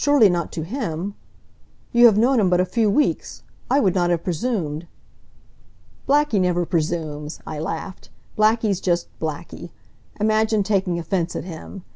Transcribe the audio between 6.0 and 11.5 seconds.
"Blackie never presumes," I laughed. "Blackie's just Blackie. Imagine taking offense at